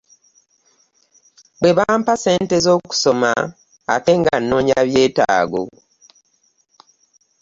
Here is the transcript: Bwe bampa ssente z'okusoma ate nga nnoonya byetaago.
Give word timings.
Bwe 1.59 1.71
bampa 1.77 2.13
ssente 2.17 2.55
z'okusoma 2.65 3.31
ate 3.95 4.11
nga 4.19 4.35
nnoonya 4.39 4.79
byetaago. 4.87 5.63